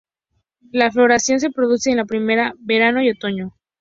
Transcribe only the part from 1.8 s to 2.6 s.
en la primavera,